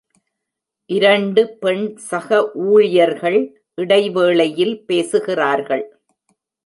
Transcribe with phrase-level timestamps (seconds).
[0.89, 2.39] இரண்டு பெண் சக
[2.67, 3.39] ஊழியர்கள்
[3.75, 5.85] இடைவேளையில் பேசுகிறார்கள்.